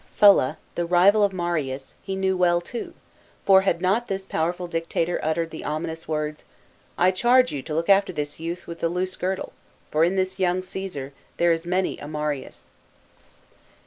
[0.07, 2.95] Sulla, the rival of Marius, he knew well too,
[3.45, 6.43] for had not this powerful Dictator uttered the ominous words"
[6.97, 9.53] I charge you to look after this youth with the loose girdle,
[9.91, 12.71] for in this young Coesar, there is many a Marius